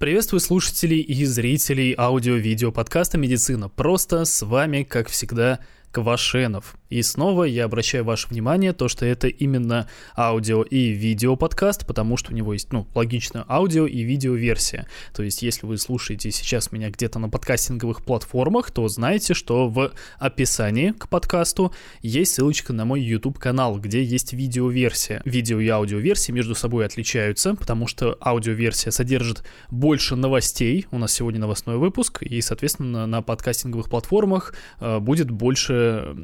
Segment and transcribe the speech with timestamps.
[0.00, 3.68] Приветствую слушателей и зрителей аудио-видео подкаста «Медицина».
[3.68, 5.58] Просто с вами, как всегда,
[5.90, 6.77] Квашенов.
[6.90, 12.16] И снова я обращаю ваше внимание, то, что это именно аудио и видео подкаст, потому
[12.16, 14.86] что у него есть, ну, логично, аудио и видео версия.
[15.14, 19.92] То есть, если вы слушаете сейчас меня где-то на подкастинговых платформах, то знаете, что в
[20.18, 25.20] описании к подкасту есть ссылочка на мой YouTube канал, где есть видео-версия.
[25.24, 30.86] Видео и аудио-версии между собой отличаются, потому что аудио-версия содержит больше новостей.
[30.90, 36.16] У нас сегодня новостной выпуск, и, соответственно, на подкастинговых платформах э, будет больше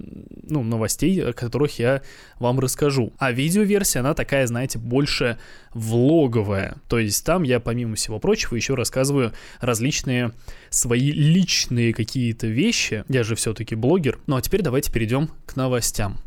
[0.54, 2.02] ну, новостей, о которых я
[2.38, 3.12] вам расскажу.
[3.18, 5.38] А видеоверсия, она такая, знаете, больше
[5.72, 6.76] влоговая.
[6.88, 10.32] То есть там я, помимо всего прочего, еще рассказываю различные
[10.70, 13.04] свои личные какие-то вещи.
[13.08, 14.18] Я же все-таки блогер.
[14.26, 16.18] Ну а теперь давайте перейдем к новостям.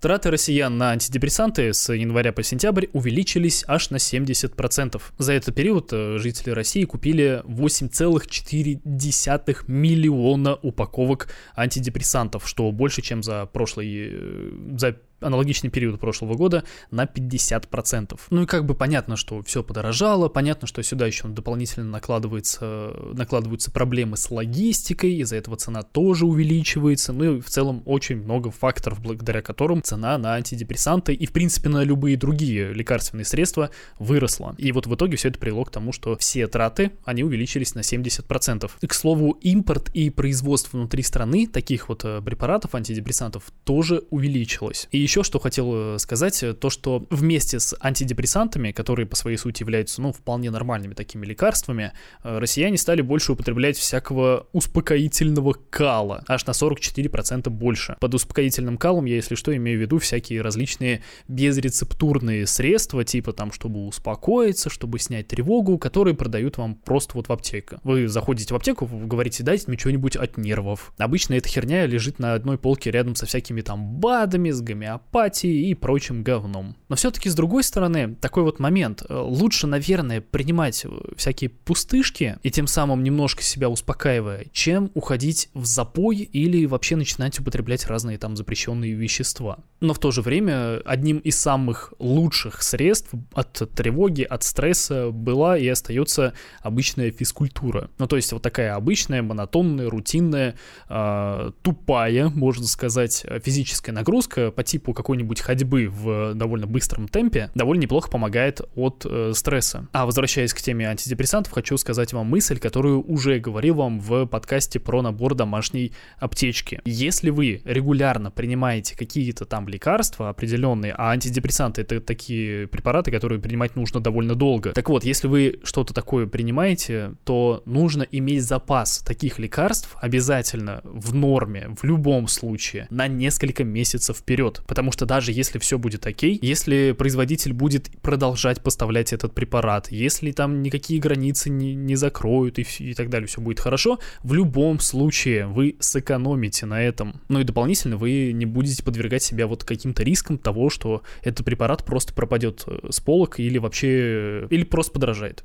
[0.00, 5.02] Траты россиян на антидепрессанты с января по сентябрь увеличились аж на 70%.
[5.18, 13.46] За этот период э, жители России купили 8,4 миллиона упаковок антидепрессантов, что больше, чем за
[13.46, 18.18] прошлый, э, за аналогичный период прошлого года на 50%.
[18.30, 23.70] Ну и как бы понятно, что все подорожало, понятно, что сюда еще дополнительно накладывается, накладываются
[23.70, 29.00] проблемы с логистикой, из-за этого цена тоже увеличивается, ну и в целом очень много факторов,
[29.00, 34.54] благодаря которым цена на антидепрессанты и в принципе на любые другие лекарственные средства выросла.
[34.58, 37.80] И вот в итоге все это привело к тому, что все траты, они увеличились на
[37.80, 38.70] 70%.
[38.80, 44.88] И, к слову, импорт и производство внутри страны таких вот э, препаратов, антидепрессантов, тоже увеличилось.
[44.90, 49.38] И еще что хотел э, сказать, э, то что вместе с антидепрессантами, которые по своей
[49.38, 51.92] сути являются, ну, вполне нормальными такими лекарствами,
[52.22, 57.96] э, россияне стали больше употреблять всякого успокоительного кала, аж на 44% больше.
[58.00, 63.50] Под успокоительным калом я, если что, имею в виду всякие различные безрецептурные средства, типа там,
[63.50, 67.78] чтобы успокоиться, чтобы снять тревогу, которые продают вам просто вот в аптеке.
[67.82, 70.92] Вы заходите в аптеку, вы говорите, дайте мне что-нибудь от нервов.
[70.98, 75.68] Обычно эта херня лежит на одной полке рядом со всякими там БАДами, с гомеопатией, апатии
[75.70, 76.76] и прочим говном.
[76.88, 79.02] Но все-таки, с другой стороны, такой вот момент.
[79.08, 85.50] Э, лучше, наверное, принимать э, всякие пустышки и тем самым немножко себя успокаивая, чем уходить
[85.54, 89.58] в запой или вообще начинать употреблять разные там запрещенные вещества.
[89.80, 95.58] Но в то же время одним из самых лучших средств от тревоги, от стресса была
[95.58, 96.32] и остается
[96.62, 97.90] обычная физкультура.
[97.98, 100.56] Ну, то есть вот такая обычная, монотонная, рутинная,
[100.88, 107.82] э, тупая, можно сказать, физическая нагрузка по типу какой-нибудь ходьбы в довольно быстром темпе довольно
[107.82, 109.88] неплохо помогает от э, стресса.
[109.92, 114.80] А возвращаясь к теме антидепрессантов, хочу сказать вам мысль, которую уже говорил вам в подкасте
[114.80, 116.80] про набор домашней аптечки.
[116.84, 123.76] Если вы регулярно принимаете какие-то там лекарства определенные, а антидепрессанты это такие препараты, которые принимать
[123.76, 124.72] нужно довольно долго.
[124.72, 131.14] Так вот, если вы что-то такое принимаете, то нужно иметь запас таких лекарств обязательно в
[131.14, 134.62] норме, в любом случае, на несколько месяцев вперед.
[134.66, 140.32] Потому что даже если все будет окей, если производитель будет продолжать поставлять этот препарат, если
[140.32, 144.80] там никакие границы не, не закроют и, и так далее, все будет хорошо, в любом
[144.80, 147.20] случае вы сэкономите на этом.
[147.28, 151.84] Ну и дополнительно вы не будете подвергать себя вот каким-то рискам того, что этот препарат
[151.84, 155.44] просто пропадет э, с полок или вообще, или просто подорожает.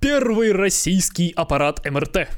[0.00, 2.28] Первый российский аппарат МРТ.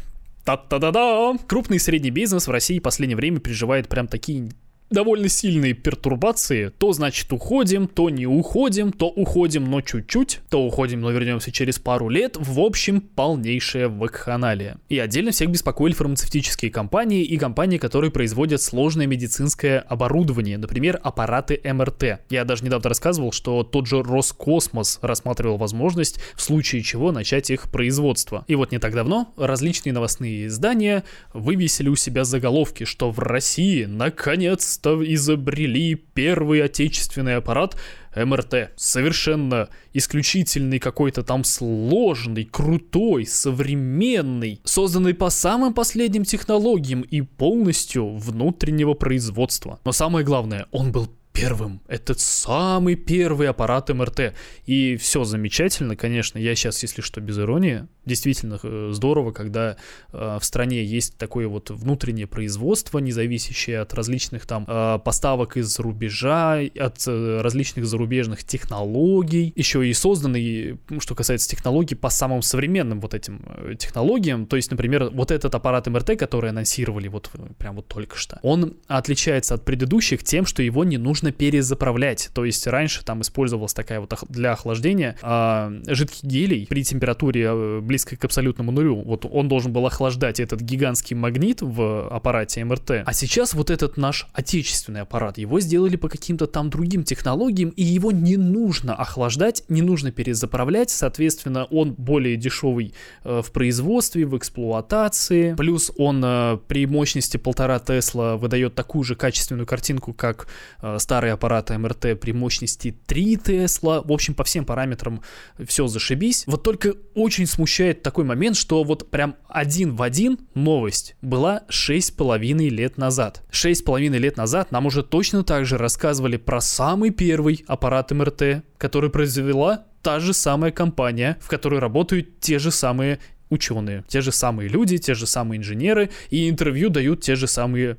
[0.45, 1.37] Та-та-да-да!
[1.49, 4.51] Крупный и средний бизнес в России в последнее время переживает прям такие
[4.91, 6.73] довольно сильные пертурбации.
[6.79, 11.79] То, значит, уходим, то не уходим, то уходим, но чуть-чуть, то уходим, но вернемся через
[11.79, 12.37] пару лет.
[12.39, 14.79] В общем, полнейшее вакханалия.
[14.89, 21.61] И отдельно всех беспокоили фармацевтические компании и компании, которые производят сложное медицинское оборудование, например, аппараты
[21.65, 22.21] МРТ.
[22.31, 27.71] Я даже недавно рассказывал, что тот же Роскосмос рассматривал возможность в случае чего начать их
[27.71, 28.45] производство.
[28.47, 33.85] И вот не так давно различные новостные издания вывесили у себя заголовки, что в России
[33.85, 37.77] наконец наконец-то изобрели первый отечественный аппарат
[38.15, 38.73] МРТ.
[38.77, 48.95] Совершенно исключительный какой-то там сложный, крутой, современный, созданный по самым последним технологиям и полностью внутреннего
[48.95, 49.79] производства.
[49.85, 51.81] Но самое главное, он был первым.
[51.87, 54.35] Это самый первый аппарат МРТ.
[54.65, 56.39] И все замечательно, конечно.
[56.39, 57.87] Я сейчас, если что, без иронии.
[58.05, 59.77] Действительно э, здорово, когда
[60.13, 65.57] э, в стране есть такое вот внутреннее производство, не зависящее от различных там э, поставок
[65.57, 69.53] из-за рубежа, от различных зарубежных технологий.
[69.57, 73.45] Еще и созданный, что касается технологий, по самым современным вот этим
[73.79, 74.47] технологиям.
[74.47, 78.77] То есть, например, вот этот аппарат МРТ, который анонсировали вот прям вот только что, он
[78.87, 82.31] отличается от предыдущих тем, что его не нужно нужно перезаправлять.
[82.33, 87.81] То есть раньше там использовалась такая вот для охлаждения э, жидкий гелий при температуре э,
[87.81, 89.03] близкой к абсолютному нулю.
[89.03, 93.03] Вот он должен был охлаждать этот гигантский магнит в аппарате МРТ.
[93.05, 97.83] А сейчас вот этот наш отечественный аппарат, его сделали по каким-то там другим технологиям, и
[97.83, 102.95] его не нужно охлаждать, не нужно перезаправлять, соответственно, он более дешевый
[103.25, 109.15] э, в производстве, в эксплуатации, плюс он э, при мощности полтора Тесла выдает такую же
[109.17, 110.47] качественную картинку, как
[110.83, 115.23] э, старые аппараты МРТ при мощности 3 Тесла, в общем, по всем параметрам
[115.67, 116.45] все зашибись.
[116.47, 122.69] Вот только очень смущает такой момент, что вот прям один в один новость была 6,5
[122.69, 123.43] лет назад.
[123.51, 129.09] 6,5 лет назад нам уже точно так же рассказывали про самый первый аппарат МРТ, который
[129.09, 133.21] произвела та же самая компания, в которой работают те же самые
[133.51, 137.97] ученые, те же самые люди, те же самые инженеры, и интервью дают те же самые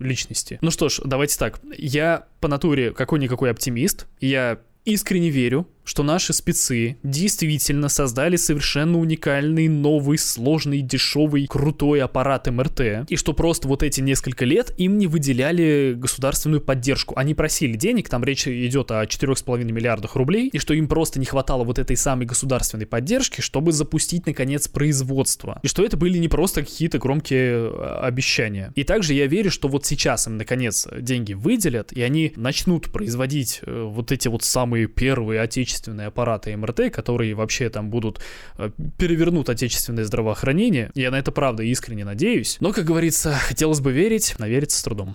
[0.00, 0.58] личности.
[0.60, 1.60] Ну что ж, давайте так.
[1.76, 9.68] Я по натуре какой-никакой оптимист, я искренне верю, что наши спецы действительно создали совершенно уникальный,
[9.68, 15.06] новый, сложный, дешевый, крутой аппарат МРТ, и что просто вот эти несколько лет им не
[15.06, 17.14] выделяли государственную поддержку.
[17.16, 21.24] Они просили денег, там речь идет о 4,5 миллиардах рублей, и что им просто не
[21.24, 25.60] хватало вот этой самой государственной поддержки, чтобы запустить, наконец, производство.
[25.62, 28.72] И что это были не просто какие-то громкие э, обещания.
[28.74, 33.60] И также я верю, что вот сейчас им, наконец, деньги выделят, и они начнут производить
[33.62, 38.20] э, вот эти вот самые первые отечественные отечественные аппараты МРТ, которые вообще там будут
[38.58, 40.90] э, перевернут отечественное здравоохранение.
[40.94, 42.56] Я на это правда искренне надеюсь.
[42.60, 45.14] Но, как говорится, хотелось бы верить, но верится с трудом.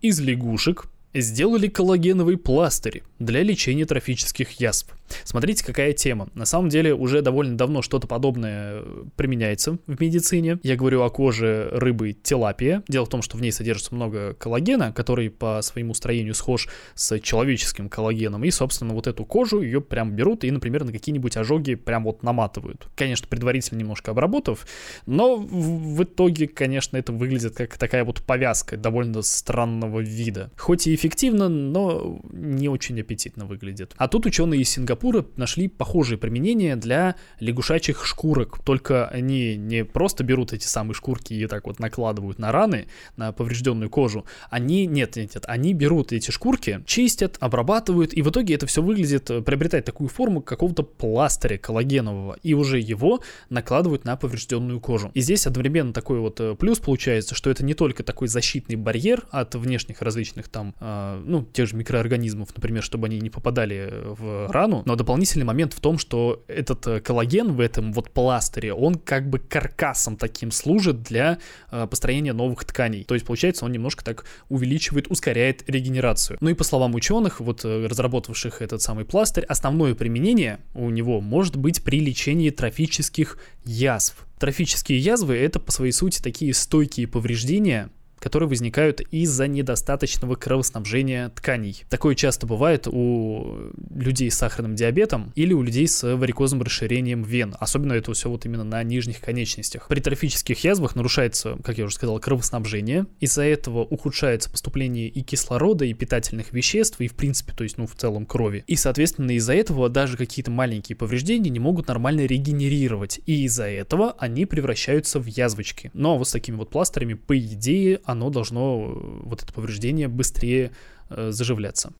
[0.00, 4.86] Из лягушек сделали коллагеновый пластырь для лечения трофических язв.
[5.24, 6.28] Смотрите, какая тема.
[6.34, 10.58] На самом деле уже довольно давно что-то подобное э, применяется в медицине.
[10.62, 12.82] Я говорю о коже рыбы тилапия.
[12.88, 17.18] Дело в том, что в ней содержится много коллагена, который по своему строению схож с
[17.20, 18.44] человеческим коллагеном.
[18.44, 22.22] И, собственно, вот эту кожу ее прям берут и, например, на какие-нибудь ожоги прям вот
[22.22, 22.88] наматывают.
[22.94, 24.66] Конечно, предварительно немножко обработав,
[25.06, 30.50] но в итоге, конечно, это выглядит как такая вот повязка довольно странного вида.
[30.56, 33.94] Хоть и эффективно, но не очень аппетитно выглядит.
[33.96, 35.01] А тут ученые из Сингапура
[35.36, 41.46] нашли похожие применения для лягушачьих шкурок, только они не просто берут эти самые шкурки и
[41.46, 46.30] так вот накладывают на раны, на поврежденную кожу, они, нет, нет, нет, они берут эти
[46.30, 52.36] шкурки, чистят, обрабатывают, и в итоге это все выглядит, приобретает такую форму какого-то пластыря коллагенового,
[52.42, 55.10] и уже его накладывают на поврежденную кожу.
[55.14, 59.26] И здесь одновременно такой вот э, плюс получается, что это не только такой защитный барьер
[59.30, 64.50] от внешних различных там э, ну, тех же микроорганизмов, например, чтобы они не попадали в
[64.50, 64.82] рану.
[64.84, 69.28] Но дополнительный момент в том, что этот э, коллаген в этом вот пластыре, он как
[69.28, 71.38] бы каркасом таким служит для
[71.70, 73.04] э, построения новых тканей.
[73.04, 76.38] То есть, получается, он немножко так увеличивает, ускоряет регенерацию.
[76.40, 81.20] Ну и по словам ученых, вот э, разработавших этот самый пластырь, основное применение у него
[81.20, 84.16] может быть при лечении трофических язв.
[84.38, 87.90] Трофические язвы— это по своей сути такие стойкие повреждения,
[88.22, 91.84] которые возникают из-за недостаточного кровоснабжения тканей.
[91.88, 97.56] Такое часто бывает у людей с сахарным диабетом или у людей с варикозным расширением вен.
[97.58, 99.88] Особенно это все вот именно на нижних конечностях.
[99.88, 103.06] При трофических язвах нарушается, как я уже сказал, кровоснабжение.
[103.18, 107.88] Из-за этого ухудшается поступление и кислорода, и питательных веществ, и в принципе, то есть, ну,
[107.88, 108.62] в целом крови.
[108.68, 113.20] И, соответственно, из-за этого даже какие-то маленькие повреждения не могут нормально регенерировать.
[113.26, 115.90] И из-за этого они превращаются в язвочки.
[115.92, 120.70] Но вот с такими вот пластырями, по идее, оно должно, э, вот это повреждение, быстрее
[121.10, 121.92] э, заживляться.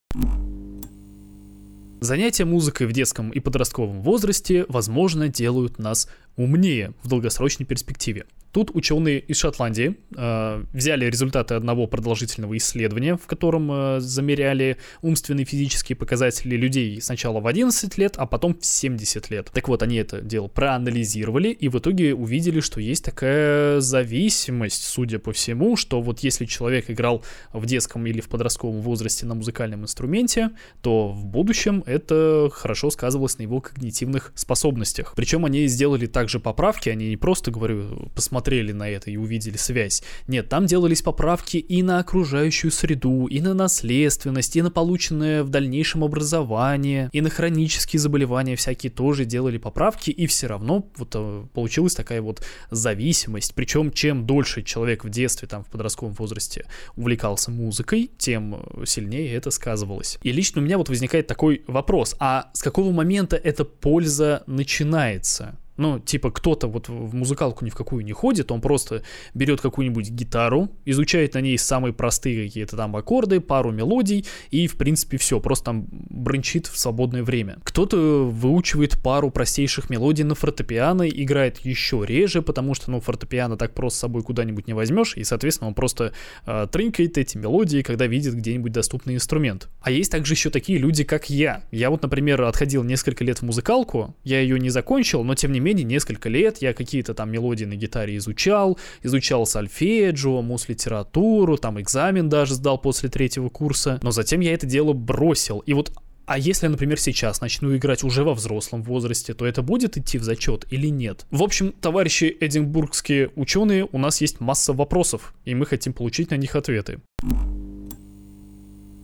[2.01, 8.27] Занятия музыкой в детском и подростковом возрасте, возможно, делают нас умнее в долгосрочной перспективе.
[8.53, 15.45] Тут ученые из Шотландии э, взяли результаты одного продолжительного исследования, в котором э, замеряли умственные
[15.45, 19.51] и физические показатели людей сначала в 11 лет, а потом в 70 лет.
[19.55, 25.19] Так вот, они это дело проанализировали и в итоге увидели, что есть такая зависимость, судя
[25.19, 29.85] по всему, что вот если человек играл в детском или в подростковом возрасте на музыкальном
[29.85, 30.51] инструменте,
[30.83, 35.15] то в будущем это хорошо сказывалось на его когнитивных способностях.
[35.17, 39.57] Причем они сделали также поправки, они не просто, говорю, посмотрели посмотрели на это и увидели
[39.57, 40.03] связь.
[40.27, 45.49] Нет, там делались поправки и на окружающую среду, и на наследственность, и на полученное в
[45.49, 51.45] дальнейшем образование, и на хронические заболевания всякие тоже делали поправки, и все равно вот э,
[51.55, 53.55] получилась такая вот зависимость.
[53.55, 59.53] Причем чем дольше человек в детстве, там в подростковом возрасте увлекался музыкой, тем сильнее это
[59.53, 60.19] сказывалось.
[60.25, 65.59] И лично у меня вот возникает такой вопрос, а с какого момента эта польза начинается?
[65.83, 69.03] Ну, типа, кто-то вот в музыкалку ни в какую не ходит, он просто
[69.35, 74.77] берет какую-нибудь гитару, изучает на ней самые простые какие-то там аккорды, пару мелодий, и, в
[74.77, 77.59] принципе, все, просто там брончит в свободное время.
[77.65, 77.97] Кто-то
[78.31, 83.99] выучивает пару простейших мелодий на фортепиано, играет еще реже, потому что, ну, фортепиано так просто
[83.99, 86.13] с собой куда-нибудь не возьмешь, и, соответственно, он просто
[86.47, 89.69] э, трынкает эти мелодии, когда видит где-нибудь доступный инструмент.
[89.81, 91.65] А есть также еще такие люди, как я.
[91.73, 95.59] Я вот, например, отходил несколько лет в музыкалку, я ее не закончил, но, тем не
[95.59, 102.29] менее, несколько лет я какие-то там мелодии на гитаре изучал, изучал сольфеджио, мус-литературу, там экзамен
[102.29, 105.61] даже сдал после третьего курса, но затем я это дело бросил.
[105.61, 105.93] И вот
[106.25, 110.23] а если, например, сейчас начну играть уже во взрослом возрасте, то это будет идти в
[110.23, 111.27] зачет или нет?
[111.31, 116.37] В общем, товарищи эдинбургские ученые, у нас есть масса вопросов, и мы хотим получить на
[116.37, 117.01] них ответы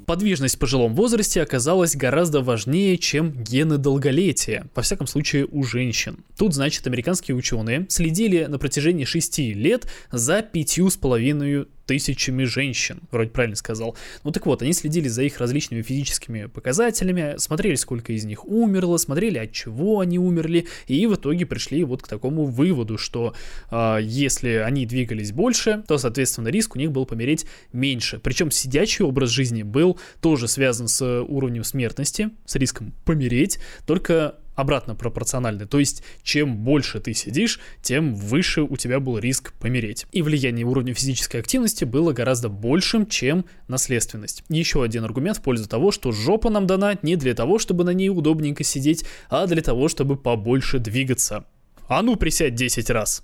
[0.09, 6.25] подвижность в пожилом возрасте оказалась гораздо важнее, чем гены долголетия, во всяком случае у женщин.
[6.39, 13.01] Тут, значит, американские ученые следили на протяжении 6 лет за пятью с половиной тысячами женщин,
[13.11, 13.97] вроде правильно сказал.
[14.23, 18.99] Ну так вот, они следили за их различными физическими показателями, смотрели, сколько из них умерло,
[18.99, 23.35] смотрели, от чего они умерли, и в итоге пришли вот к такому выводу, что
[23.71, 28.21] э, если они двигались больше, то, соответственно, риск у них был помереть меньше.
[28.23, 34.97] Причем сидячий образ жизни был тоже связан с уровнем смертности, с риском помереть, только обратно
[34.97, 35.67] пропорциональны.
[35.67, 40.07] То есть, чем больше ты сидишь, тем выше у тебя был риск помереть.
[40.11, 44.43] И влияние уровня физической активности было гораздо большим, чем наследственность.
[44.49, 47.91] Еще один аргумент в пользу того, что жопа нам дана не для того, чтобы на
[47.91, 51.45] ней удобненько сидеть, а для того, чтобы побольше двигаться.
[51.87, 53.23] А ну присядь 10 раз.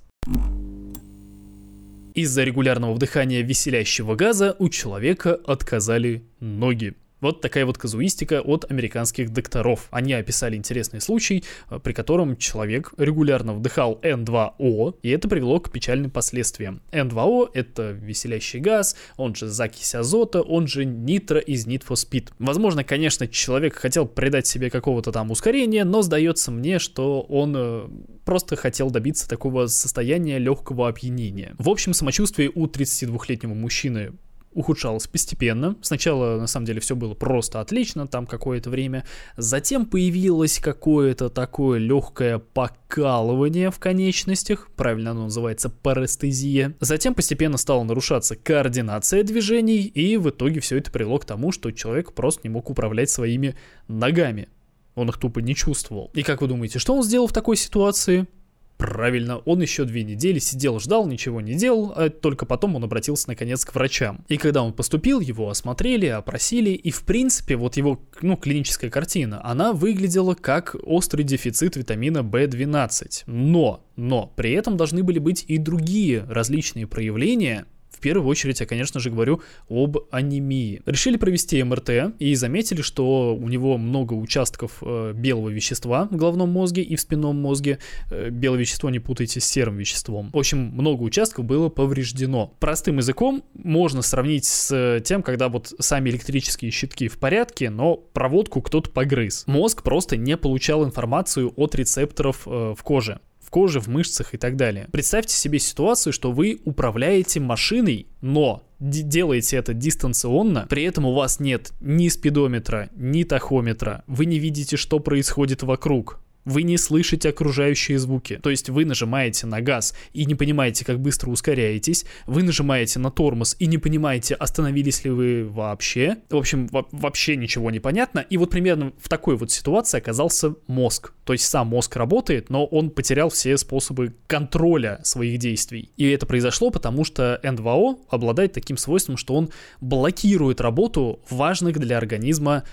[2.15, 6.95] Из-за регулярного вдыхания веселящего газа у человека отказали ноги.
[7.25, 9.89] Вот такая вот казуистика от американских докторов.
[9.91, 15.73] Они описали интересный случай, э, при котором человек регулярно вдыхал N2O, и это привело к
[15.73, 16.83] печальным последствиям.
[16.93, 22.33] N2O— это веселящий газ, он же закись азота, он же нитро из Need for Speed.
[22.39, 27.89] Возможно, конечно, человек хотел придать себе какого-то там ускорения, но сдается мне, что он э,
[28.27, 31.55] просто хотел добиться такого состояния легкого опьянения.
[31.57, 34.13] В общем, самочувствие у 32-летнего мужчины
[34.55, 35.77] ухудшалось постепенно.
[35.83, 39.05] Сначала, на самом деле, все было просто отлично, там какое-то время.
[39.37, 46.75] Затем появилось какое-то такое легкое покалывание в конечностях, правильно оно называется парестезия.
[46.81, 51.71] Затем постепенно стала нарушаться координация движений, и в итоге все это привело к тому, что
[51.71, 53.57] человек просто не мог управлять своими
[53.89, 54.49] ногами.
[54.95, 56.11] Он их тупо не чувствовал.
[56.15, 58.27] И как вы думаете, что он сделал в такой ситуации?
[58.77, 63.29] Правильно, он еще две недели сидел, ждал, ничего не делал, а только потом он обратился
[63.29, 64.25] наконец к врачам.
[64.29, 69.41] И когда он поступил, его осмотрели, опросили, и в принципе вот его, ну, клиническая картина,
[69.45, 73.23] она выглядела как острый дефицит витамина В12.
[73.27, 77.67] Но, но, при этом должны были быть и другие различные проявления,
[78.05, 80.83] первую очередь я, конечно же, говорю об анемии.
[80.85, 86.51] Решили провести МРТ и заметили, что у него много участков э, белого вещества в головном
[86.51, 87.79] мозге и в спинном мозге.
[88.11, 90.31] Э, белое вещество не путайте с серым веществом.
[90.35, 92.53] В общем, много участков было повреждено.
[92.61, 98.61] Простым языком можно сравнить с тем, когда вот сами электрические щитки в порядке, но проводку
[98.61, 99.45] кто-то погрыз.
[99.47, 103.19] Мозг просто не получал информацию от рецепторов э, в коже
[103.55, 104.89] коже, в мышцах и так далее.
[104.91, 111.39] Представьте себе ситуацию, что вы управляете машиной, но делаете это дистанционно, при этом у вас
[111.39, 117.99] нет ни спидометра, ни тахометра, вы не видите, что происходит вокруг, вы не слышите окружающие
[117.99, 118.39] звуки.
[118.43, 123.11] То есть вы нажимаете на газ и не понимаете, как быстро ускоряетесь, вы нажимаете на
[123.11, 126.19] тормоз и не понимаете, остановились ли вы вообще.
[126.31, 128.21] В общем, вообще ничего не понятно.
[128.21, 131.13] И вот примерно в такой вот ситуации оказался мозг.
[131.25, 135.91] То есть сам мозг работает, но он потерял все способы контроля своих действий.
[135.97, 141.97] И это произошло потому, что N2O обладает таким свойством, что он блокирует работу важных для
[141.97, 142.65] организма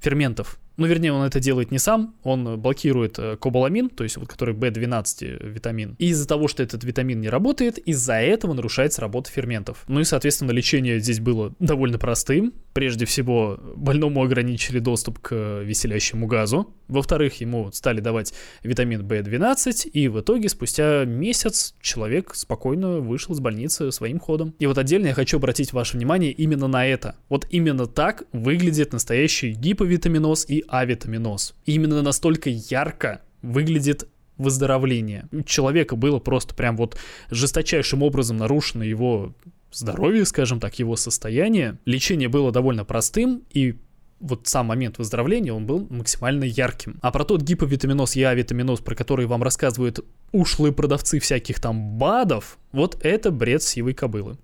[0.00, 0.58] ферментов.
[0.76, 4.54] Ну, вернее, он это делает не сам, он блокирует э, кобаламин, то есть вот который
[4.54, 5.96] B12 витамин.
[5.98, 9.84] И из-за того, что этот витамин не работает, из-за этого нарушается работа ферментов.
[9.88, 12.52] Ну и, соответственно, лечение здесь было довольно простым.
[12.74, 16.74] Прежде всего, больному ограничили доступ к веселящему газу.
[16.88, 23.40] Во-вторых, ему стали давать витамин B12, и в итоге спустя месяц человек спокойно вышел из
[23.40, 24.54] больницы своим ходом.
[24.58, 27.16] И вот отдельно я хочу обратить ваше внимание именно на это.
[27.28, 31.54] Вот именно так выглядит настоящий гиповитаминоз и авитаминоз.
[31.64, 34.08] И именно настолько ярко выглядит
[34.38, 35.28] выздоровление.
[35.32, 36.96] У человека было просто прям вот
[37.30, 39.34] жесточайшим образом нарушено его
[39.72, 41.78] здоровье, скажем так, его состояние.
[41.84, 43.76] Лечение было довольно простым, и
[44.20, 46.98] вот сам момент выздоровления, он был максимально ярким.
[47.02, 50.00] А про тот гиповитаминоз и авитаминоз, про который вам рассказывают
[50.32, 54.38] ушлые продавцы всяких там БАДов, вот это бред сивой кобылы.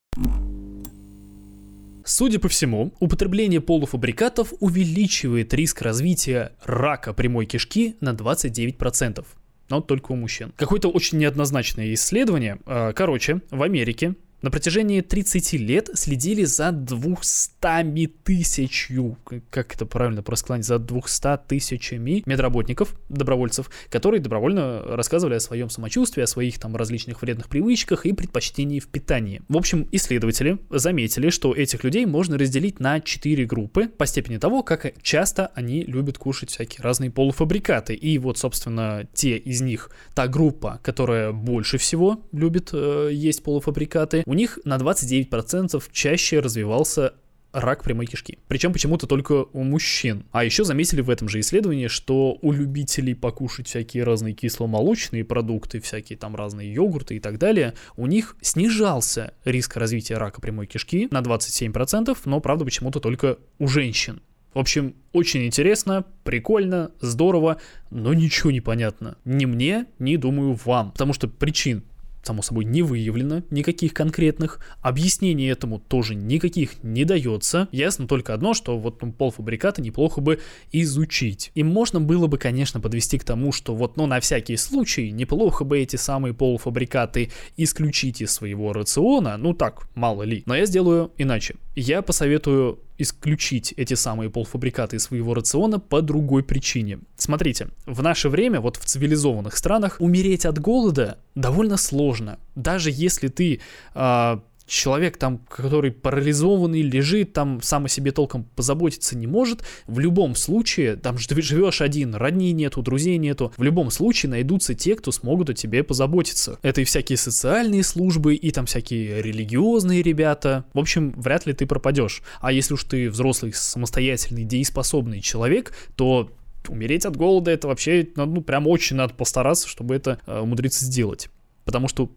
[2.04, 9.24] Судя по всему, употребление полуфабрикатов увеличивает риск развития рака прямой кишки на 29%.
[9.68, 10.52] Но только у мужчин.
[10.56, 12.58] Какое-то очень неоднозначное исследование.
[12.66, 19.16] А, короче, в Америке на протяжении 30 лет следили за 200 тысячью,
[19.50, 26.22] как это правильно просклонить, за 200 тысячами медработников, добровольцев, которые добровольно рассказывали о своем самочувствии,
[26.22, 29.42] о своих там различных вредных привычках и предпочтении в питании.
[29.48, 34.64] В общем, исследователи заметили, что этих людей можно разделить на 4 группы по степени того,
[34.64, 37.94] как часто они любят кушать всякие разные полуфабрикаты.
[37.94, 44.24] И вот, собственно, те из них, та группа, которая больше всего любит э, есть полуфабрикаты,
[44.32, 47.12] у них на 29% чаще развивался
[47.52, 48.38] рак прямой кишки.
[48.48, 50.24] Причем почему-то только у мужчин.
[50.32, 55.80] А еще заметили в этом же исследовании, что у любителей покушать всякие разные кисломолочные продукты,
[55.80, 61.08] всякие там разные йогурты и так далее, у них снижался риск развития рака прямой кишки
[61.10, 64.22] на 27%, но правда почему-то только у женщин.
[64.54, 67.58] В общем, очень интересно, прикольно, здорово,
[67.90, 69.18] но ничего не понятно.
[69.26, 70.92] Ни мне, ни, думаю, вам.
[70.92, 71.84] Потому что причин
[72.22, 77.68] само собой, не выявлено никаких конкретных, объяснений этому тоже никаких не дается.
[77.72, 81.50] Ясно только одно, что вот полуфабрикаты неплохо бы изучить.
[81.54, 85.64] И можно было бы, конечно, подвести к тому, что вот, ну, на всякий случай, неплохо
[85.64, 90.42] бы эти самые полуфабрикаты исключить из своего рациона, ну так, мало ли.
[90.46, 91.56] Но я сделаю иначе.
[91.74, 97.00] Я посоветую исключить эти самые полуфабрикаты из своего рациона по другой причине.
[97.16, 102.38] Смотрите, в наше время, вот в цивилизованных странах, умереть от голода довольно сложно.
[102.54, 103.60] Даже если ты
[103.94, 109.98] э, человек там, который парализованный, лежит, там сам о себе толком позаботиться не может, в
[109.98, 115.12] любом случае, там живешь один, родней нету, друзей нету, в любом случае найдутся те, кто
[115.12, 116.58] смогут о тебе позаботиться.
[116.62, 120.64] Это и всякие социальные службы, и там всякие религиозные ребята.
[120.72, 122.22] В общем, вряд ли ты пропадешь.
[122.40, 126.30] А если уж ты взрослый, самостоятельный, дееспособный человек, то
[126.68, 131.28] умереть от голода это вообще, ну прям очень надо постараться, чтобы это э, умудриться сделать.
[131.64, 132.10] Потому что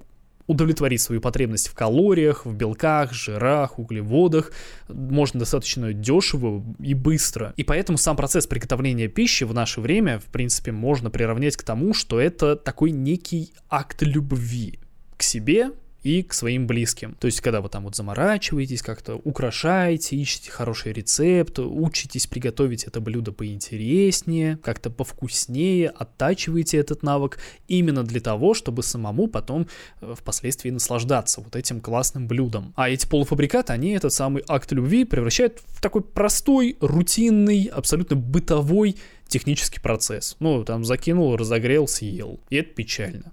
[0.48, 4.52] удовлетворить свою потребность в калориях, в белках, жирах, углеводах
[4.88, 7.54] можно достаточно дешево и быстро.
[7.58, 11.94] И поэтому сам процесс приготовления пищи в наше время, в принципе, можно приравнять к тому,
[11.94, 14.80] что это такой некий акт любви
[15.18, 15.72] к себе,
[16.06, 17.16] и к своим близким.
[17.20, 23.02] То есть, когда вы там вот заморачиваетесь, как-то украшаете, ищете хороший рецепт, учитесь приготовить это
[23.02, 29.68] блюдо поинтереснее, как-то повкуснее, оттачиваете этот навык именно для того, чтобы самому потом
[30.02, 32.72] э, впоследствии наслаждаться вот этим классным блюдом.
[32.76, 38.96] А эти полуфабрикаты, они этот самый акт любви превращают в такой простой, рутинный, абсолютно бытовой
[39.28, 40.36] технический процесс.
[40.40, 42.40] Ну, там закинул, разогрел, съел.
[42.52, 43.32] И это печально.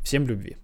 [0.00, 0.56] Всем любви.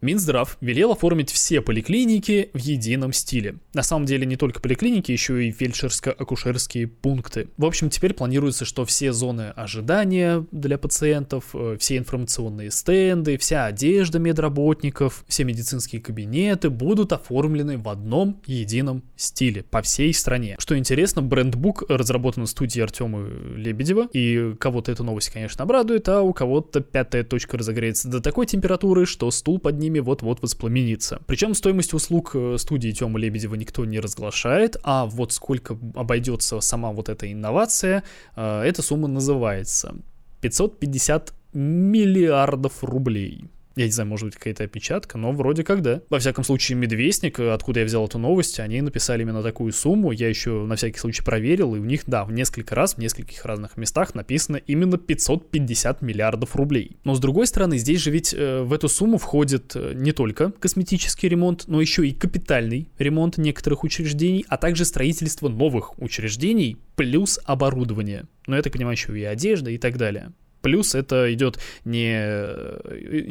[0.00, 3.56] Минздрав велел оформить все поликлиники в едином стиле.
[3.74, 7.48] На самом деле не только поликлиники, еще и фельдшерско-акушерские пункты.
[7.56, 13.66] В общем, теперь планируется, что все зоны ожидания для пациентов, э, все информационные стенды, вся
[13.66, 20.56] одежда медработников, все медицинские кабинеты будут оформлены в одном едином стиле по всей стране.
[20.58, 26.32] Что интересно, брендбук разработан студией Артема Лебедева, и кого-то эта новость, конечно, обрадует, а у
[26.32, 31.20] кого-то пятая точка разогреется до такой температуры, что стул под ними вот-вот воспламенится.
[31.26, 36.90] Причем стоимость услуг э, студии Тёмы Лебедева никто не разглашает, а вот сколько обойдется сама
[36.92, 38.02] вот эта инновация,
[38.36, 39.94] э, эта сумма называется
[40.40, 43.44] 550 миллиардов рублей.
[43.76, 46.00] Я не знаю, может быть, какая-то опечатка, но вроде как да.
[46.08, 50.12] Во всяком случае, Медвестник, откуда я взял эту новость, они написали именно такую сумму.
[50.12, 53.44] Я еще на всякий случай проверил, и у них, да, в несколько раз, в нескольких
[53.44, 56.96] разных местах написано именно 550 миллиардов рублей.
[57.04, 60.52] Но с другой стороны, здесь же ведь э, в эту сумму входит э, не только
[60.52, 67.38] косметический ремонт, но еще и капитальный ремонт некоторых учреждений, а также строительство новых учреждений плюс
[67.44, 68.24] оборудование.
[68.46, 70.32] Но я так понимаю, еще и одежда и так далее.
[70.66, 72.10] Плюс это идет не,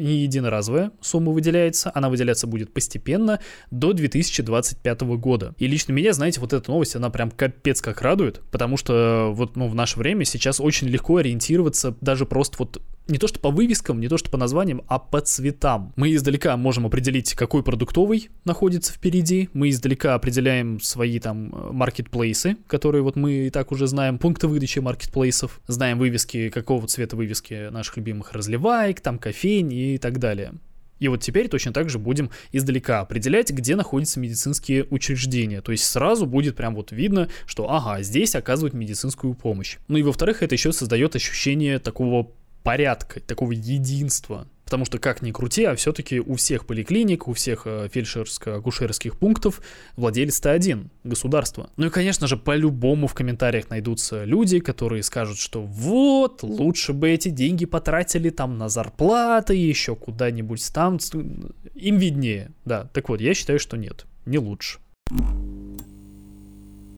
[0.00, 5.54] не единоразовая сумма выделяется, она выделяться будет постепенно до 2025 года.
[5.58, 9.54] И лично меня, знаете, вот эта новость, она прям капец как радует, потому что вот
[9.54, 13.50] ну, в наше время сейчас очень легко ориентироваться даже просто вот не то что по
[13.50, 15.92] вывескам, не то что по названиям, а по цветам.
[15.96, 23.02] Мы издалека можем определить, какой продуктовый находится впереди, мы издалека определяем свои там маркетплейсы, которые
[23.02, 27.96] вот мы и так уже знаем, пункты выдачи маркетплейсов, знаем вывески, какого цвета вывески наших
[27.96, 30.52] любимых разливаек, там кофейни и так далее.
[30.98, 35.60] И вот теперь точно так же будем издалека определять, где находятся медицинские учреждения.
[35.60, 39.76] То есть сразу будет прям вот видно, что ага, здесь оказывают медицинскую помощь.
[39.88, 42.30] Ну и во-вторых, это еще создает ощущение такого
[42.66, 44.48] порядка, такого единства.
[44.64, 49.62] Потому что, как ни крути, а все-таки у всех поликлиник, у всех э, фельдшерско-акушерских пунктов
[49.94, 51.70] владелец-то один— государство.
[51.76, 57.08] Ну и, конечно же, по-любому в комментариях найдутся люди, которые скажут, что вот, лучше бы
[57.08, 60.98] эти деньги потратили там на зарплаты, еще куда-нибудь там.
[61.76, 62.90] Им виднее, да.
[62.92, 64.80] Так вот, я считаю, что нет, не лучше.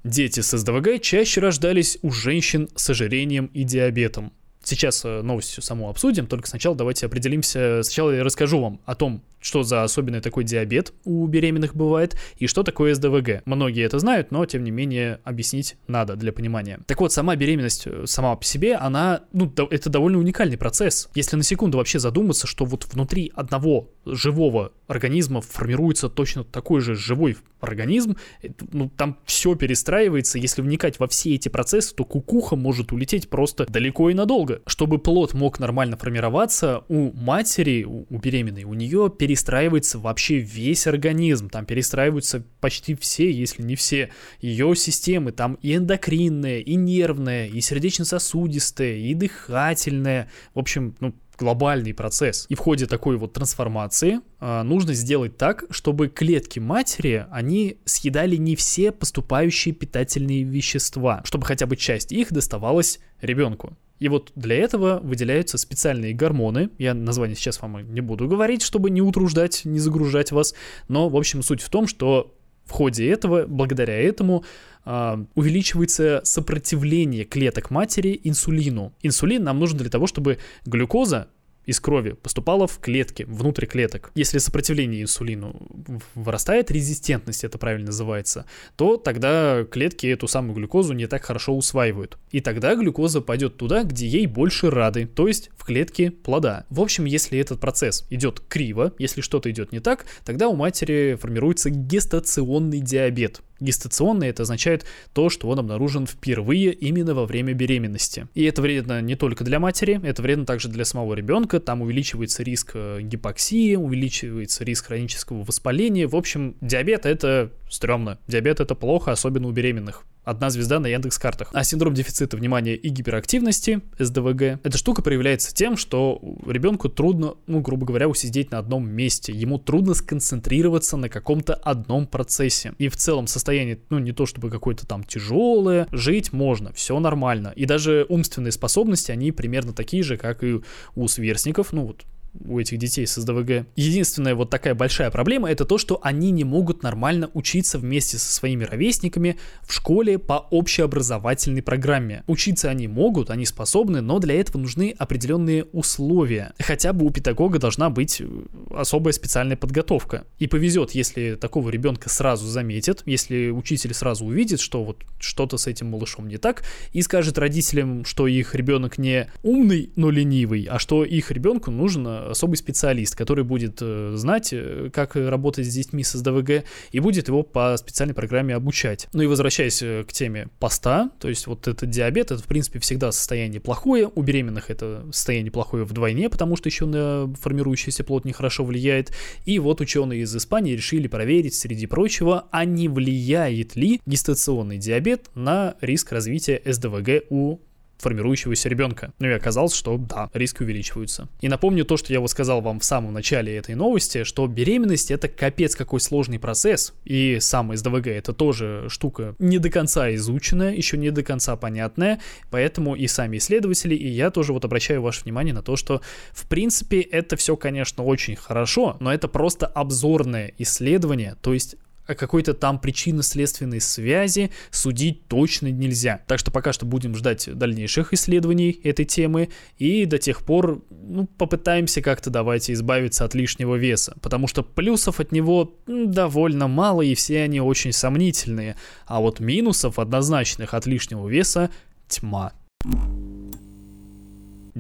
[0.02, 4.32] Дети с СДВГ чаще рождались у женщин с ожирением и диабетом.
[4.68, 7.82] Сейчас э, новость саму обсудим, только сначала давайте определимся.
[7.82, 12.46] Сначала я расскажу вам о том, что за особенный такой диабет у беременных бывает и
[12.46, 13.42] что такое СДВГ.
[13.44, 16.80] Многие это знают, но тем не менее объяснить надо для понимания.
[16.86, 21.08] Так вот, сама беременность э, сама по себе, она, ну, это довольно уникальный процесс.
[21.14, 26.94] Если на секунду вообще задуматься, что вот внутри одного живого организма формируется точно такой же
[26.94, 30.38] живой организм, э, ну, там все перестраивается.
[30.38, 34.62] Если вникать во все эти процессы, то кукуха может улететь просто далеко и надолго.
[34.66, 41.50] Чтобы плод мог нормально формироваться, у матери, у, беременной, у нее перестраивается вообще весь организм,
[41.50, 44.08] там перестраиваются почти все, если не все
[44.40, 51.94] ее системы, там и эндокринная, и нервная, и сердечно-сосудистая, и дыхательная, в общем, ну, глобальный
[51.94, 52.46] процесс.
[52.48, 58.36] И в ходе такой вот трансформации э, нужно сделать так, чтобы клетки матери, они съедали
[58.36, 63.76] не все поступающие питательные вещества, чтобы хотя бы часть их доставалась ребенку.
[63.98, 66.70] И вот для этого выделяются специальные гормоны.
[66.78, 70.54] Я название сейчас вам не буду говорить, чтобы не утруждать, не загружать вас.
[70.86, 72.37] Но, в общем, суть в том, что
[72.68, 74.44] в ходе этого, благодаря этому,
[74.84, 78.92] э, увеличивается сопротивление клеток матери инсулину.
[79.02, 81.28] Инсулин нам нужен для того, чтобы глюкоза
[81.68, 84.10] из крови поступала в клетки, внутрь клеток.
[84.14, 85.68] Если сопротивление инсулину
[86.14, 92.16] вырастает, резистентность это правильно называется, то тогда клетки эту самую глюкозу не так хорошо усваивают.
[92.30, 96.64] И тогда глюкоза пойдет туда, где ей больше рады, то есть в клетки плода.
[96.70, 101.18] В общем, если этот процесс идет криво, если что-то идет не так, тогда у матери
[101.20, 103.42] формируется гестационный диабет.
[103.60, 108.28] Гестационный это означает то, что он обнаружен впервые именно во время беременности.
[108.34, 111.60] И это вредно не только для матери, это вредно также для самого ребенка.
[111.60, 116.06] Там увеличивается риск э, гипоксии, увеличивается риск хронического воспаления.
[116.06, 118.18] В общем, диабет это стрёмно.
[118.26, 121.50] Диабет это плохо, особенно у беременных одна звезда на Яндекс картах.
[121.54, 127.60] А синдром дефицита внимания и гиперактивности, СДВГ, эта штука проявляется тем, что ребенку трудно, ну,
[127.60, 129.32] грубо говоря, усидеть на одном месте.
[129.32, 132.74] Ему трудно сконцентрироваться на каком-то одном процессе.
[132.78, 137.52] И в целом состояние, ну, не то чтобы какое-то там тяжелое, жить можно, все нормально.
[137.56, 140.60] И даже умственные способности, они примерно такие же, как и
[140.94, 142.04] у сверстников, ну, вот
[142.44, 143.66] у этих детей с СДВГ.
[143.76, 148.32] Единственная вот такая большая проблема это то, что они не могут нормально учиться вместе со
[148.32, 152.22] своими ровесниками в школе по общеобразовательной программе.
[152.26, 156.52] Учиться они могут, они способны, но для этого нужны определенные условия.
[156.58, 158.26] Хотя бы у педагога должна быть э,
[158.70, 160.24] особая специальная подготовка.
[160.38, 165.66] И повезет, если такого ребенка сразу заметят, если учитель сразу увидит, что вот что-то с
[165.66, 170.78] этим малышом не так, и скажет родителям, что их ребенок не умный, но ленивый, а
[170.78, 176.02] что их ребенку нужно особый специалист, который будет э, знать, э, как работать с детьми
[176.04, 179.08] с СДВГ, и будет его по специальной программе обучать.
[179.12, 182.78] Ну и возвращаясь э, к теме поста, то есть вот этот диабет, это в принципе
[182.78, 188.24] всегда состояние плохое, у беременных это состояние плохое вдвойне, потому что еще на формирующийся плод
[188.24, 189.12] нехорошо влияет.
[189.44, 195.26] И вот ученые из Испании решили проверить, среди прочего, а не влияет ли гестационный диабет
[195.34, 197.58] на риск развития СДВГ у
[197.98, 199.12] формирующегося ребенка.
[199.18, 201.28] Ну и оказалось, что да, риски увеличиваются.
[201.40, 205.10] И напомню то, что я вот сказал вам в самом начале этой новости, что беременность
[205.10, 210.74] это капец какой сложный процесс, и сам СДВГ это тоже штука не до конца изученная,
[210.74, 215.24] еще не до конца понятная, поэтому и сами исследователи, и я тоже вот обращаю ваше
[215.24, 216.00] внимание на то, что
[216.32, 221.76] в принципе это все, конечно, очень хорошо, но это просто обзорное исследование, то есть
[222.08, 226.22] о какой-то там причинно-следственной связи судить точно нельзя.
[226.26, 231.26] Так что пока что будем ждать дальнейших исследований этой темы и до тех пор ну,
[231.26, 237.14] попытаемся как-то давайте избавиться от лишнего веса, потому что плюсов от него довольно мало и
[237.14, 241.70] все они очень сомнительные, а вот минусов однозначных от лишнего веса
[242.08, 242.54] тьма.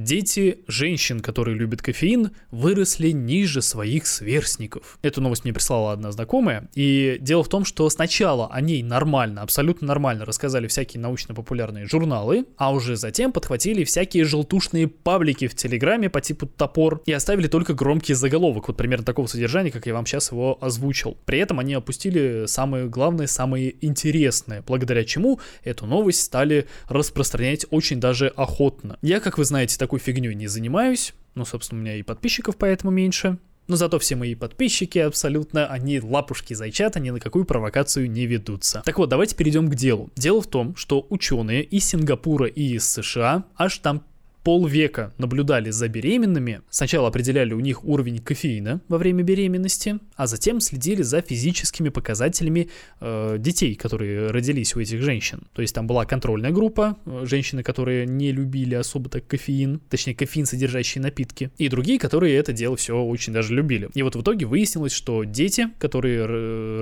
[0.04, 4.98] Дети женщин, которые любят кофеин, выросли ниже своих сверстников.
[5.02, 9.42] Эту новость мне прислала одна знакомая, и дело в том, что сначала о ней нормально,
[9.42, 16.10] абсолютно нормально рассказали всякие научно-популярные журналы, а уже затем подхватили всякие желтушные паблики в Телеграме
[16.10, 20.06] по типу топор и оставили только громкий заголовок, вот примерно такого содержания, как я вам
[20.06, 21.16] сейчас его озвучил.
[21.24, 28.00] При этом они опустили самое главное, самое интересное, благодаря чему эту новость стали распространять очень
[28.00, 28.98] даже охотно.
[29.02, 32.90] Я, как вы знаете, такой фигней не занимаюсь, ну, собственно, у меня и подписчиков поэтому
[32.90, 38.26] меньше, но зато все мои подписчики абсолютно, они лапушки зайчата, ни на какую провокацию не
[38.26, 38.82] ведутся.
[38.84, 40.10] Так вот, давайте перейдем к делу.
[40.14, 44.04] Дело в том, что ученые из Сингапура и из США аж там
[44.42, 50.60] полвека наблюдали за беременными, сначала определяли у них уровень кофеина во время беременности, а затем
[50.60, 52.68] следили за физическими показателями
[53.00, 55.42] э, детей, которые родились у этих женщин.
[55.52, 60.14] То есть там была контрольная группа, э, женщины, которые не любили особо так кофеин, точнее
[60.14, 63.88] кофеин содержащие напитки, и другие, которые это дело все очень даже любили.
[63.94, 66.24] И вот в итоге выяснилось, что дети, которые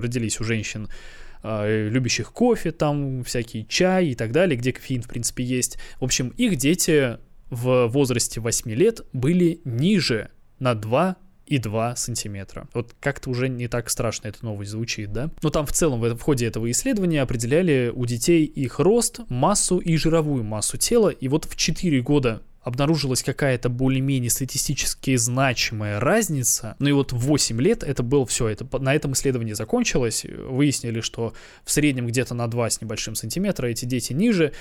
[0.01, 0.89] родились у женщин,
[1.43, 5.79] э, любящих кофе, там всякий чай и так далее, где кофеин, в принципе, есть.
[6.01, 7.19] В общем, их дети
[7.51, 12.69] в возрасте 8 лет были ниже на 2 и 2 сантиметра.
[12.75, 15.31] Вот как-то уже не так страшно эта новость звучит, да?
[15.43, 19.97] Но там в целом в, ходе этого исследования определяли у детей их рост, массу и
[19.97, 26.89] жировую массу тела, и вот в 4 года обнаружилась какая-то более-менее статистически значимая разница, ну
[26.89, 31.33] и вот в 8 лет это было все, это, на этом исследование закончилось, выяснили, что
[31.65, 34.53] в среднем где-то на 2 с небольшим сантиметра эти дети ниже,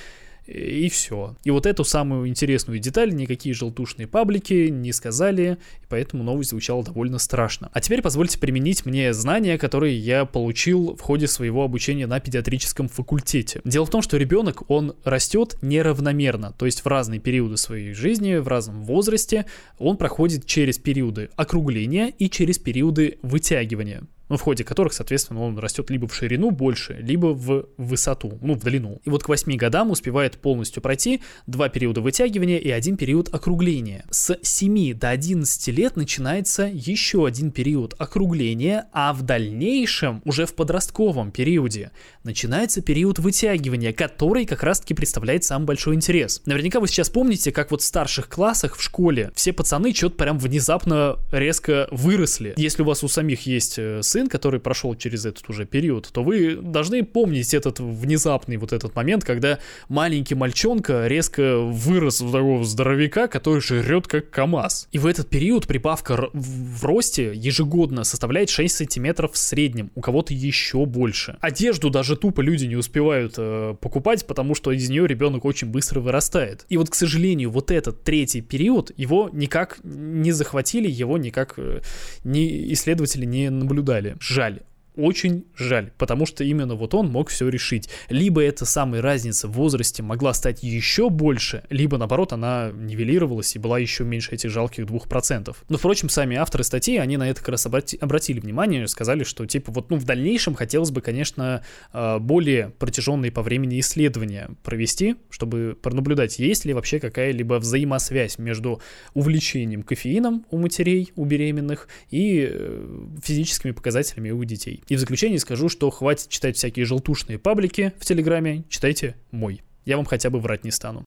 [0.47, 1.35] и все.
[1.43, 6.83] И вот эту самую интересную деталь никакие желтушные паблики не сказали, и поэтому новость звучала
[6.83, 7.69] довольно страшно.
[7.73, 12.89] А теперь позвольте применить мне знания, которые я получил в ходе своего обучения на педиатрическом
[12.89, 13.61] факультете.
[13.65, 18.35] Дело в том, что ребенок, он растет неравномерно, то есть в разные периоды своей жизни,
[18.35, 19.45] в разном возрасте,
[19.79, 25.57] он проходит через периоды округления и через периоды вытягивания ну, в ходе которых, соответственно, он
[25.59, 29.01] растет либо в ширину больше, либо в высоту, ну, в длину.
[29.05, 34.05] И вот к 8 годам успевает полностью пройти два периода вытягивания и один период округления.
[34.09, 40.53] С 7 до 11 лет начинается еще один период округления, а в дальнейшем, уже в
[40.53, 41.91] подростковом периоде,
[42.23, 46.41] начинается период вытягивания, который как раз-таки представляет самый большой интерес.
[46.45, 50.39] Наверняка вы сейчас помните, как вот в старших классах в школе все пацаны что-то прям
[50.39, 52.53] внезапно резко выросли.
[52.57, 56.23] Если у вас у самих есть э, сын, который прошел через этот уже период, то
[56.23, 62.63] вы должны помнить этот внезапный вот этот момент, когда маленький мальчонка резко вырос в такого
[62.63, 64.87] здоровяка, который жрет как КАМАЗ.
[64.93, 70.33] И в этот период прибавка в росте ежегодно составляет 6 сантиметров в среднем, у кого-то
[70.33, 71.35] еще больше.
[71.41, 75.99] Одежду даже тупо люди не успевают э, покупать, потому что из нее ребенок очень быстро
[75.99, 76.65] вырастает.
[76.69, 81.81] И вот, к сожалению, вот этот третий период, его никак не захватили, его никак э,
[82.23, 84.17] не, исследователи не наблюдали далее.
[84.21, 84.61] Жаль.
[84.95, 87.89] Очень жаль, потому что именно вот он мог все решить.
[88.09, 93.59] Либо эта самая разница в возрасте могла стать еще больше, либо наоборот она нивелировалась и
[93.59, 95.55] была еще меньше этих жалких 2%.
[95.69, 99.45] Но, впрочем, сами авторы статьи, они на это как раз обрати- обратили внимание, сказали, что
[99.45, 105.15] типа вот ну в дальнейшем хотелось бы, конечно, а, более протяженные по времени исследования провести,
[105.29, 108.81] чтобы пронаблюдать, есть ли вообще какая-либо взаимосвязь между
[109.13, 112.87] увлечением кофеином у матерей, у беременных и э,
[113.23, 114.83] физическими показателями у детей.
[114.87, 119.61] И в заключение скажу, что хватит читать всякие желтушные паблики в Телеграме, читайте мой.
[119.83, 121.03] Я вам хотя бы врать не стану.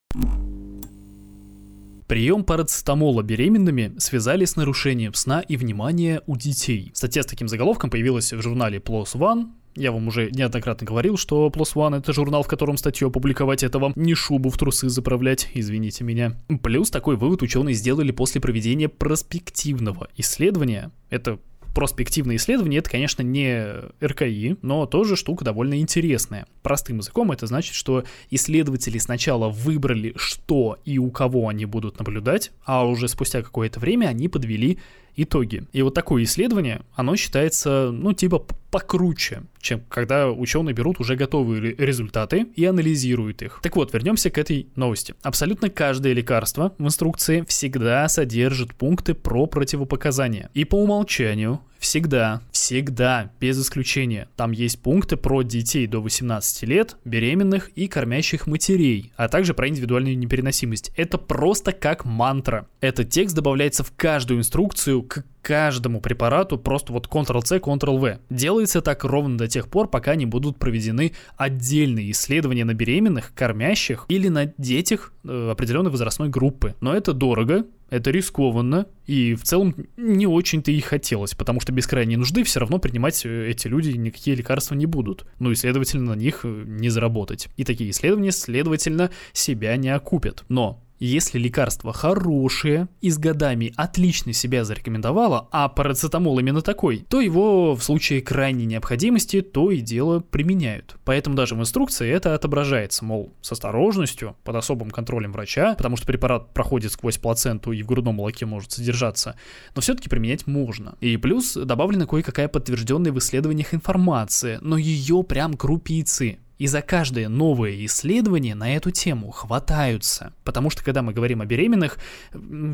[2.09, 6.91] Прием парацетамола беременными связали с нарушением сна и внимания у детей.
[6.95, 9.51] Статья с таким заголовком появилась в журнале PLOS ONE.
[9.77, 13.79] Я вам уже неоднократно говорил, что PLOS ONE это журнал, в котором статью опубликовать, это
[13.79, 16.37] вам не шубу в трусы заправлять, извините меня.
[16.63, 20.91] Плюс такой вывод ученые сделали после проведения проспективного исследования.
[21.11, 21.39] Это
[21.75, 23.65] проспективное исследование, это, конечно, не
[24.03, 26.47] РКИ, но тоже штука довольно интересная.
[26.63, 32.51] Простым языком это значит, что исследователи сначала выбрали, что и у кого они будут наблюдать,
[32.65, 34.79] а уже спустя какое-то время они подвели
[35.23, 35.65] итоги.
[35.73, 41.75] И вот такое исследование, оно считается, ну, типа покруче, чем когда ученые берут уже готовые
[41.77, 43.61] результаты и анализируют их.
[43.63, 45.15] Так вот, вернемся к этой новости.
[45.23, 50.51] Абсолютно каждое лекарство в инструкции всегда содержит пункты про противопоказания.
[50.55, 56.97] И по умолчанию всегда, всегда, без исключения, там есть пункты про детей до 18 лет,
[57.05, 60.93] беременных и кормящих матерей, а также про индивидуальную непереносимость.
[60.97, 62.67] Это просто как мантра.
[62.81, 68.19] Этот текст добавляется в каждую инструкцию к каждому препарату просто вот Ctrl-C, Ctrl-V.
[68.29, 74.05] Делается так ровно до тех пор, пока не будут проведены отдельные исследования на беременных, кормящих
[74.09, 76.75] или на детях э, определенной возрастной группы.
[76.83, 81.87] Но это дорого, это рискованно, и в целом не очень-то и хотелось, потому что без
[81.87, 85.25] крайней нужды все равно принимать э, эти люди никакие лекарства не будут.
[85.39, 87.49] Ну и, следовательно, на них э, не заработать.
[87.57, 90.45] И такие исследования, следовательно, себя не окупят.
[90.51, 97.21] Но если лекарство хорошее и с годами отлично себя зарекомендовало, а парацетамол именно такой, то
[97.21, 100.97] его в случае крайней необходимости то и дело применяют.
[101.05, 106.07] Поэтому даже в инструкции это отображается, мол, с осторожностью, под особым контролем врача, потому что
[106.07, 109.37] препарат проходит сквозь плаценту и в грудном молоке может содержаться,
[109.75, 110.97] но все-таки применять можно.
[111.01, 116.39] И плюс добавлена кое-какая подтвержденная в исследованиях информация, но ее прям крупицы.
[116.59, 120.33] И за каждое новое исследование на эту тему хватаются.
[120.45, 121.99] Потому что когда мы говорим о беременных,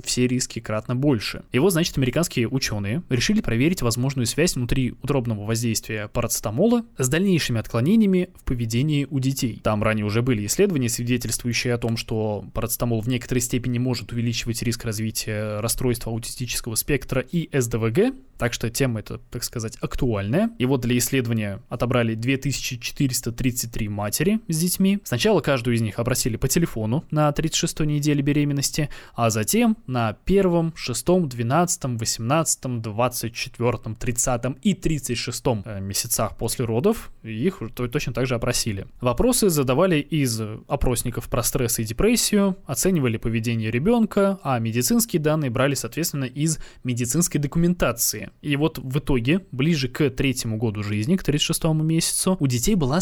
[0.05, 1.44] все риски кратно больше.
[1.53, 7.61] И вот, значит, американские ученые решили проверить возможную связь внутри утробного воздействия парацетамола с дальнейшими
[7.61, 9.61] отклонениями в поведении у детей.
[9.62, 14.62] Там ранее уже были исследования, свидетельствующие о том, что парацетамол в некоторой степени может увеличивать
[14.62, 20.51] риск развития расстройства аутистического спектра и СДВГ, так что тема эта, так сказать, актуальная.
[20.59, 23.53] И вот для исследования отобрали 2433
[23.88, 25.00] матери с детьми.
[25.04, 30.72] Сначала каждую из них опросили по телефону на 36 неделе беременности, а затем на первом,
[30.76, 38.12] шестом, двенадцатом, восемнадцатом, двадцать четвертом, тридцатом и тридцать шестом э, месяцах после родов их точно
[38.12, 38.87] так же опросили.
[39.00, 45.74] Вопросы задавали из опросников про стресс и депрессию, оценивали поведение ребенка, а медицинские данные брали,
[45.74, 51.64] соответственно, из медицинской документации и вот в итоге, ближе к третьему году жизни, к 36
[51.64, 53.00] месяцу, у детей была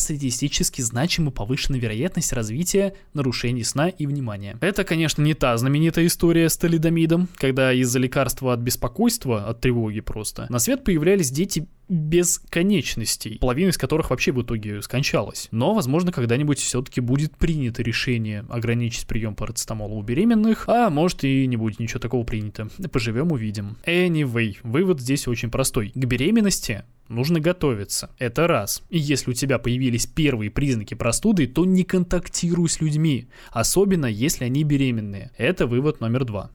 [0.63, 4.57] статистически значимо повышенная вероятность развития нарушений сна и внимания.
[4.61, 10.01] Это, конечно, не та знаменитая история с талидомидом, когда из-за лекарства от беспокойства, от тревоги
[10.01, 15.49] просто, на свет появлялись дети без конечностей, половина из которых вообще в итоге скончалась.
[15.51, 21.47] Но, возможно, когда-нибудь все-таки будет принято решение ограничить прием парацетамола у беременных, а может и
[21.47, 22.69] не будет ничего такого принято.
[22.91, 23.77] Поживем, увидим.
[23.87, 25.93] Anyway, вывод здесь очень простой.
[25.95, 28.11] К беременности нужно готовиться.
[28.19, 28.83] Это раз.
[28.89, 34.45] И если у тебя появились первые признаки простуды, то не контактируй с людьми, особенно если
[34.45, 35.31] они беременные.
[35.37, 36.51] Это вывод номер два.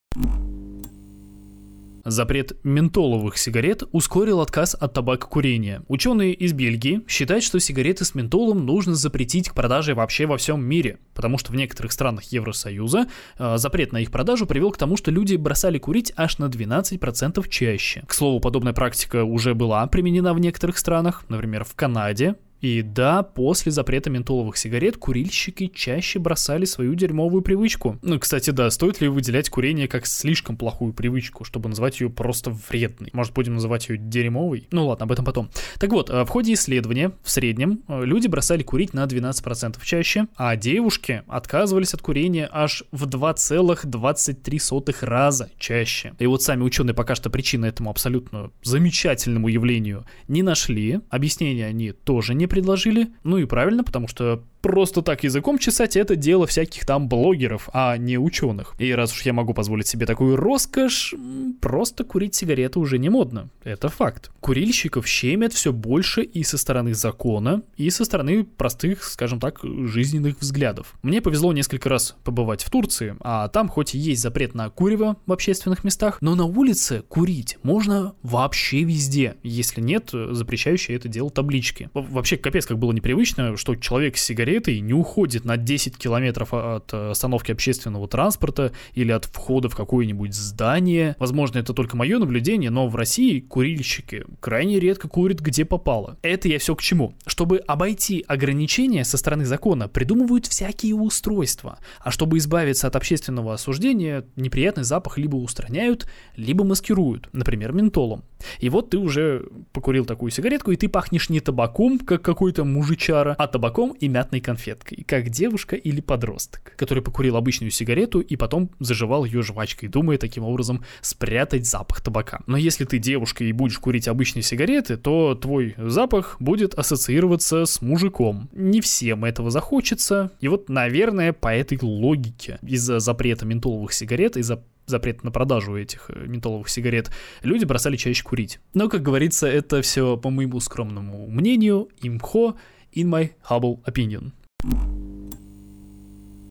[2.09, 5.83] Запрет ментоловых сигарет ускорил отказ от табакокурения.
[5.89, 10.63] Ученые из Бельгии считают, что сигареты с ментолом нужно запретить к продаже вообще во всем
[10.63, 14.95] мире, потому что в некоторых странах Евросоюза э, запрет на их продажу привел к тому,
[14.95, 18.05] что люди бросали курить аж на 12% чаще.
[18.07, 23.23] К слову, подобная практика уже была применена в некоторых странах, например, в Канаде, и да,
[23.23, 27.99] после запрета ментоловых сигарет курильщики чаще бросали свою дерьмовую привычку.
[28.01, 32.51] Ну, кстати, да, стоит ли выделять курение как слишком плохую привычку, чтобы назвать ее просто
[32.69, 33.09] вредной?
[33.13, 34.67] Может, будем называть ее дерьмовой?
[34.71, 35.49] Ну ладно, об этом потом.
[35.79, 40.27] Так вот, э, в ходе исследования в среднем э, люди бросали курить на 12% чаще,
[40.35, 46.13] а девушки отказывались от курения аж в 2,23 раза чаще.
[46.19, 51.91] И вот сами ученые пока что причины этому абсолютно замечательному явлению не нашли, объяснения они
[51.91, 53.07] тоже не предложили.
[53.23, 57.95] Ну и правильно, потому что просто так языком чесать это дело всяких там блогеров, а
[57.97, 58.75] не ученых.
[58.79, 61.13] И раз уж я могу позволить себе такую роскошь,
[61.61, 63.49] просто курить сигареты уже не модно.
[63.63, 64.31] Это факт.
[64.39, 70.39] Курильщиков щемят все больше и со стороны закона, и со стороны простых, скажем так, жизненных
[70.39, 70.95] взглядов.
[71.01, 75.17] Мне повезло несколько раз побывать в Турции, а там хоть и есть запрет на курево
[75.25, 81.29] в общественных местах, но на улице курить можно вообще везде, если нет запрещающей это дело
[81.29, 81.89] таблички.
[81.93, 86.93] Вообще, капец, как было непривычно, что человек с сигаретой не уходит на 10 километров от
[86.93, 91.15] э, остановки общественного транспорта или от входа в какое-нибудь здание.
[91.19, 96.17] Возможно, это только мое наблюдение, но в России курильщики крайне редко курят где попало.
[96.21, 97.13] Это я все к чему?
[97.25, 101.79] Чтобы обойти ограничения со стороны закона, придумывают всякие устройства.
[101.99, 108.23] А чтобы избавиться от общественного осуждения, неприятный запах либо устраняют, либо маскируют, например, ментолом.
[108.59, 113.35] И вот ты уже покурил такую сигаретку, и ты пахнешь не табаком, как какой-то мужичара,
[113.37, 118.71] а табаком и мятной конфеткой, как девушка или подросток, который покурил обычную сигарету и потом
[118.79, 122.41] заживал ее жвачкой, думая таким образом спрятать запах табака.
[122.47, 127.81] Но если ты девушка и будешь курить обычные сигареты, то твой запах будет ассоциироваться с
[127.81, 128.49] мужиком.
[128.53, 134.63] Не всем этого захочется, и вот, наверное, по этой логике, из-за запрета ментоловых сигарет, из-за
[134.87, 137.11] запрет на продажу этих э, ментоловых сигарет,
[137.43, 138.59] люди бросали чаще курить.
[138.73, 142.55] Но, как говорится, это все по моему скромному мнению, имхо,
[142.95, 144.31] in my humble opinion.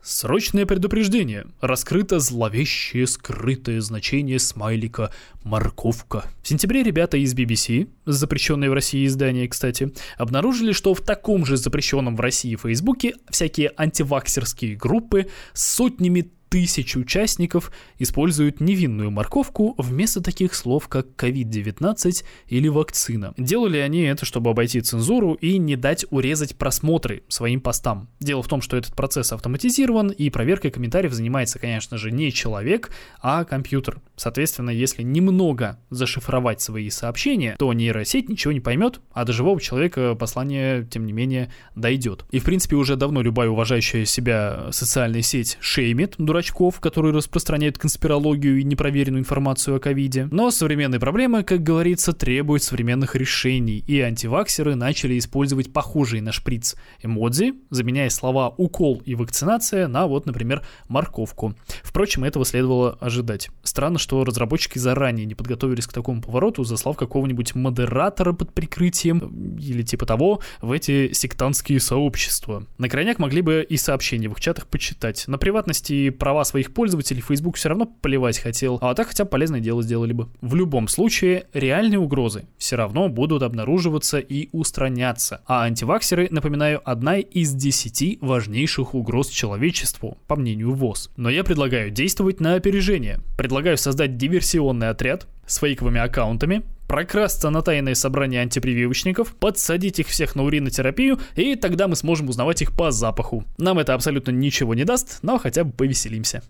[0.02, 1.46] Срочное предупреждение.
[1.60, 5.10] Раскрыто зловещее скрытое значение смайлика
[5.42, 6.26] «морковка».
[6.44, 11.56] В сентябре ребята из BBC, запрещенные в России издание, кстати, обнаружили, что в таком же
[11.56, 20.22] запрещенном в России Фейсбуке всякие антиваксерские группы с сотнями тысяч участников используют невинную морковку вместо
[20.22, 23.34] таких слов, как COVID-19 или вакцина.
[23.36, 28.08] Делали они это, чтобы обойти цензуру и не дать урезать просмотры своим постам.
[28.20, 32.90] Дело в том, что этот процесс автоматизирован, и проверкой комментариев занимается, конечно же, не человек,
[33.20, 34.00] а компьютер.
[34.16, 40.14] Соответственно, если немного зашифровать свои сообщения, то нейросеть ничего не поймет, а до живого человека
[40.14, 42.24] послание, тем не менее, дойдет.
[42.30, 46.14] И, в принципе, уже давно любая уважающая себя социальная сеть шеймит
[46.46, 50.28] дурачков, которые распространяют конспирологию и непроверенную информацию о ковиде.
[50.30, 56.76] Но современные проблемы, как говорится, требуют современных решений, и антиваксеры начали использовать похожие на шприц
[57.02, 61.54] эмодзи, заменяя слова «укол» и «вакцинация» на вот, например, «морковку».
[61.82, 63.50] Впрочем, этого следовало ожидать.
[63.62, 69.82] Странно, что разработчики заранее не подготовились к такому повороту, заслав какого-нибудь модератора под прикрытием или
[69.82, 72.64] типа того в эти сектантские сообщества.
[72.78, 75.26] На крайняк могли бы и сообщения в их чатах почитать.
[75.26, 79.30] На приватности и права своих пользователей Facebook все равно поливать хотел, а так хотя бы
[79.30, 80.28] полезное дело сделали бы.
[80.40, 85.42] В любом случае, реальные угрозы все равно будут обнаруживаться и устраняться.
[85.46, 91.12] А антиваксеры, напоминаю, одна из десяти важнейших угроз человечеству, по мнению ВОЗ.
[91.16, 93.20] Но я предлагаю действовать на опережение.
[93.38, 100.34] Предлагаю создать диверсионный отряд с фейковыми аккаунтами, прокрасться на тайное собрание антипрививочников, подсадить их всех
[100.36, 103.44] на уринотерапию, и тогда мы сможем узнавать их по запаху.
[103.58, 106.42] Нам это абсолютно ничего не даст, но хотя бы повеселимся.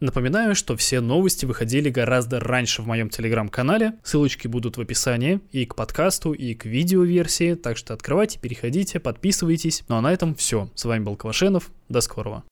[0.00, 3.94] Напоминаю, что все новости выходили гораздо раньше в моем телеграм-канале.
[4.04, 7.54] Ссылочки будут в описании и к подкасту, и к видеоверсии.
[7.54, 9.84] Так что открывайте, переходите, подписывайтесь.
[9.88, 10.70] Ну а на этом все.
[10.74, 11.70] С вами был Квашенов.
[11.88, 12.44] До скорого.